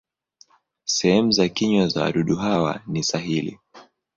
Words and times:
Sehemu 0.85 1.31
za 1.31 1.49
kinywa 1.49 1.87
za 1.87 2.01
wadudu 2.03 2.35
hawa 2.35 2.81
ni 2.87 3.03
sahili. 3.03 3.59